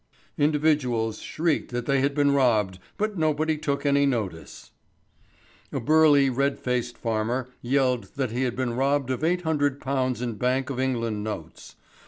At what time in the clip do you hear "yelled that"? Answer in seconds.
7.61-8.31